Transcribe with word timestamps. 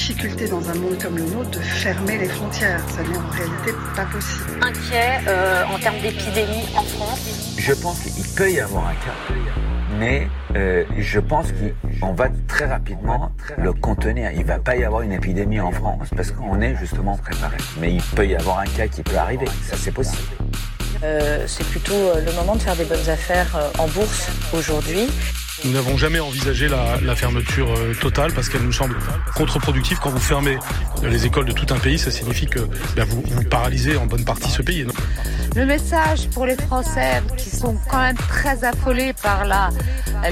difficulté 0.00 0.48
dans 0.48 0.66
un 0.70 0.74
monde 0.76 0.96
comme 0.98 1.18
le 1.18 1.24
nôtre 1.24 1.50
de 1.50 1.58
fermer 1.58 2.16
les 2.16 2.28
frontières. 2.28 2.80
Ça 2.88 3.02
n'est 3.02 3.18
en 3.18 3.28
réalité 3.28 3.72
pas 3.94 4.06
possible. 4.06 4.50
Inquiet 4.62 5.20
euh, 5.28 5.62
en 5.66 5.78
termes 5.78 6.00
d'épidémie 6.00 6.64
en 6.74 6.82
France 6.84 7.54
Je 7.58 7.74
pense 7.74 8.00
qu'il 8.00 8.24
peut 8.34 8.50
y 8.50 8.60
avoir 8.60 8.88
un 8.88 8.94
cas, 8.94 9.34
mais 9.98 10.26
euh, 10.56 10.84
je 10.96 11.20
pense 11.20 11.48
qu'on 12.00 12.14
va 12.14 12.28
très 12.48 12.64
rapidement 12.64 13.30
le 13.58 13.74
contenir. 13.74 14.30
Il 14.32 14.46
va 14.46 14.58
pas 14.58 14.74
y 14.74 14.84
avoir 14.84 15.02
une 15.02 15.12
épidémie 15.12 15.60
en 15.60 15.70
France 15.70 16.08
parce 16.16 16.30
qu'on 16.30 16.62
est 16.62 16.76
justement 16.76 17.18
préparé. 17.18 17.58
Mais 17.78 17.92
il 17.92 18.02
peut 18.02 18.26
y 18.26 18.34
avoir 18.34 18.60
un 18.60 18.66
cas 18.66 18.88
qui 18.88 19.02
peut 19.02 19.18
arriver. 19.18 19.46
Ça, 19.68 19.76
c'est 19.76 19.92
possible. 19.92 20.22
Euh, 21.02 21.44
c'est 21.46 21.66
plutôt 21.66 22.14
le 22.14 22.32
moment 22.32 22.56
de 22.56 22.62
faire 22.62 22.76
des 22.76 22.84
bonnes 22.84 23.08
affaires 23.08 23.54
euh, 23.56 23.70
en 23.78 23.88
bourse 23.88 24.28
aujourd'hui. 24.52 25.08
Nous 25.64 25.72
n'avons 25.72 25.96
jamais 25.96 26.20
envisagé 26.20 26.68
la, 26.68 26.98
la 27.02 27.14
fermeture 27.14 27.68
euh, 27.70 27.94
totale 27.94 28.32
parce 28.32 28.48
qu'elle 28.48 28.62
nous 28.62 28.72
semble 28.72 28.96
contre-productive. 29.36 29.98
Quand 30.02 30.10
vous 30.10 30.18
fermez 30.18 30.58
les 31.02 31.26
écoles 31.26 31.44
de 31.44 31.52
tout 31.52 31.66
un 31.74 31.78
pays, 31.78 31.98
ça 31.98 32.10
signifie 32.10 32.46
que 32.46 32.60
ben, 32.96 33.04
vous, 33.04 33.22
vous 33.26 33.42
paralysez 33.44 33.96
en 33.96 34.06
bonne 34.06 34.24
partie 34.24 34.50
ce 34.50 34.62
pays. 34.62 34.86
Le 35.54 35.66
message 35.66 36.28
pour 36.30 36.46
les 36.46 36.56
Français 36.56 37.22
qui 37.36 37.50
sont 37.50 37.76
quand 37.90 38.00
même 38.00 38.16
très 38.16 38.64
affolés 38.64 39.12
par 39.22 39.44
la 39.44 39.70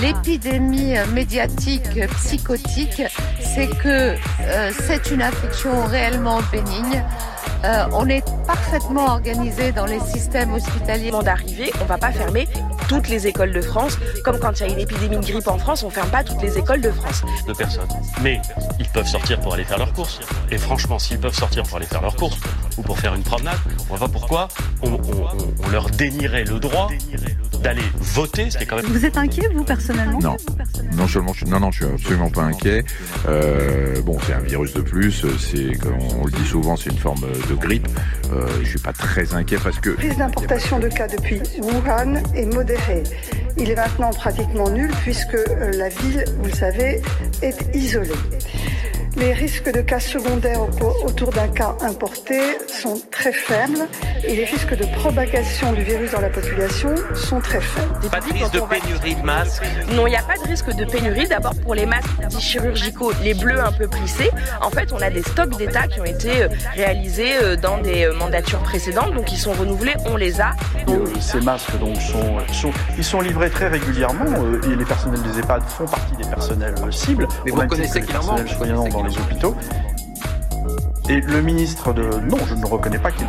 l'épidémie 0.00 0.94
médiatique 1.12 2.06
psychotique, 2.16 3.02
c'est 3.40 3.68
que 3.68 4.14
euh, 4.40 4.72
c'est 4.86 5.10
une 5.10 5.22
infection 5.22 5.86
réellement 5.86 6.40
bénigne. 6.50 7.04
Euh, 7.64 7.84
on 7.92 8.08
est 8.08 8.24
parfaitement 8.46 9.06
organisé 9.06 9.72
dans 9.72 9.86
les 9.86 10.00
systèmes 10.00 10.52
hospitaliers. 10.52 11.10
d'arrivée, 11.24 11.70
on 11.80 11.84
va 11.86 11.96
pas 11.96 12.12
fermer 12.12 12.46
toutes 12.88 13.08
les 13.08 13.26
écoles 13.26 13.52
de 13.52 13.60
France. 13.60 13.98
Comme 14.24 14.38
quand 14.38 14.60
il 14.60 14.66
y 14.66 14.70
a 14.70 14.72
une 14.72 14.80
épidémie 14.80 15.16
de 15.16 15.22
grippe 15.22 15.48
en 15.48 15.58
France, 15.58 15.82
on 15.82 15.90
ferme 15.90 16.08
pas 16.10 16.24
toutes 16.24 16.42
les 16.42 16.58
écoles 16.58 16.80
de 16.80 16.90
France. 16.90 17.22
de 17.46 17.52
personnes. 17.52 17.88
Mais 18.22 18.40
ils 18.78 18.88
peuvent 18.88 19.06
sortir 19.06 19.40
pour 19.40 19.54
aller 19.54 19.64
faire 19.64 19.78
leurs 19.78 19.92
courses. 19.92 20.20
Et 20.50 20.58
franchement, 20.58 20.98
s'ils 20.98 21.18
peuvent 21.18 21.34
sortir 21.34 21.62
pour 21.62 21.76
aller 21.76 21.86
faire 21.86 22.02
leurs 22.02 22.16
courses 22.16 22.38
ou 22.76 22.82
pour 22.82 22.98
faire 22.98 23.14
une 23.14 23.22
promenade, 23.22 23.58
on 23.78 23.94
voit 23.94 23.98
pas 23.98 24.12
pourquoi 24.12 24.48
on, 24.84 24.92
on- 24.94 24.96
on- 24.96 25.54
on 25.66 25.68
leur 25.70 25.90
dénierait 25.90 26.44
le 26.44 26.58
droit 26.58 26.90
d'aller 27.62 27.82
voter, 27.98 28.50
ce 28.50 28.58
qui 28.58 28.64
est 28.64 28.66
quand 28.66 28.76
même 28.76 28.84
Vous 28.86 29.04
êtes 29.06 29.16
inquiet, 29.16 29.48
vous, 29.54 29.64
personnellement 29.64 30.18
Non. 30.20 30.36
Non 30.96 31.08
seulement 31.08 31.32
je 31.32 31.38
suis, 31.44 31.48
non, 31.50 31.60
non, 31.60 31.70
je 31.70 31.84
suis 31.84 31.92
absolument 31.94 32.30
pas 32.30 32.42
inquiet. 32.42 32.84
Euh, 33.28 34.00
bon, 34.02 34.18
c'est 34.26 34.34
un 34.34 34.40
virus 34.40 34.74
de 34.74 34.82
plus. 34.82 35.24
C'est, 35.38 35.76
comme 35.78 35.96
on 36.20 36.26
le 36.26 36.30
dit 36.32 36.44
souvent, 36.46 36.76
c'est 36.76 36.90
une 36.90 36.98
forme 36.98 37.22
de 37.48 37.54
grippe. 37.54 37.88
Euh, 38.32 38.46
je 38.62 38.68
suis 38.68 38.78
pas 38.78 38.92
très 38.92 39.34
inquiet 39.34 39.56
parce 39.62 39.78
que 39.80 39.90
La 39.90 39.96
prise 39.96 40.16
d'importation 40.18 40.78
de 40.78 40.88
cas 40.88 41.08
depuis 41.08 41.40
Wuhan 41.62 42.22
est 42.34 42.46
modérée. 42.54 43.02
Il 43.56 43.70
est 43.70 43.76
maintenant 43.76 44.10
pratiquement 44.10 44.68
nul 44.68 44.90
puisque 45.02 45.34
euh, 45.34 45.72
la 45.78 45.88
ville, 45.88 46.24
vous 46.38 46.46
le 46.46 46.52
savez, 46.52 47.00
est 47.42 47.74
isolée. 47.74 48.10
Les 49.16 49.32
risques 49.32 49.72
de 49.72 49.80
cas 49.80 50.00
secondaires 50.00 50.60
au 50.60 50.66
co- 50.66 50.96
autour 51.04 51.30
d'un 51.30 51.46
cas 51.48 51.74
importé 51.82 52.40
sont 52.68 53.00
très 53.12 53.32
faibles 53.32 53.86
et 54.26 54.34
les 54.34 54.44
risques 54.44 54.76
de 54.76 54.84
propagation 54.96 55.72
du 55.72 55.82
virus 55.82 56.10
dans 56.10 56.20
la 56.20 56.30
population 56.30 56.90
sont 57.14 57.40
très 57.40 57.60
faibles. 57.60 58.08
Pas 58.10 58.18
de 58.20 58.32
risque 58.32 58.52
de 58.52 58.60
pénurie 58.60 59.14
de 59.14 59.22
masques 59.22 59.62
Non, 59.92 60.06
il 60.08 60.10
n'y 60.10 60.16
a 60.16 60.22
pas 60.22 60.36
de 60.36 60.48
risque 60.48 60.74
de 60.74 60.84
pénurie. 60.84 61.28
D'abord 61.28 61.54
pour 61.62 61.74
les 61.76 61.86
masques 61.86 62.08
dits 62.28 62.40
chirurgicaux, 62.40 63.12
les 63.22 63.34
bleus 63.34 63.60
un 63.60 63.70
peu 63.72 63.86
plissés. 63.86 64.30
En 64.60 64.70
fait, 64.70 64.92
on 64.92 64.98
a 65.00 65.10
des 65.10 65.22
stocks 65.22 65.56
d'État 65.56 65.86
qui 65.86 66.00
ont 66.00 66.04
été 66.04 66.42
euh, 66.42 66.48
réalisés 66.74 67.32
euh, 67.42 67.56
dans 67.56 67.78
des 67.78 68.06
euh, 68.06 68.14
mandatures 68.14 68.60
précédentes, 68.62 69.14
donc 69.14 69.30
ils 69.32 69.38
sont 69.38 69.52
renouvelés, 69.52 69.94
on 70.06 70.16
les 70.16 70.40
a. 70.40 70.50
Ces 71.20 71.40
masques 71.40 71.78
donc 71.78 71.96
sont, 71.96 72.38
sont- 72.52 72.72
ils 72.98 73.04
sont 73.04 73.20
livrés 73.20 73.50
très 73.50 73.68
régulièrement 73.68 74.24
et 74.70 74.74
les 74.74 74.84
personnels 74.84 75.22
des 75.22 75.38
EHPAD 75.38 75.62
font 75.68 75.86
partie 75.86 76.16
des 76.16 76.28
personnels 76.28 76.74
cibles. 76.90 77.28
Mais 77.44 77.52
vous 77.52 77.66
connaissez 77.66 78.00
qu'il 78.02 78.16
en 78.16 78.24
manque, 78.24 78.40
les 79.04 79.18
hôpitaux. 79.18 79.54
Et 81.08 81.20
le 81.20 81.42
ministre 81.42 81.92
de 81.92 82.02
non, 82.20 82.38
je 82.46 82.54
ne 82.54 82.66
reconnais 82.66 82.98
pas 82.98 83.10
qu'il. 83.10 83.26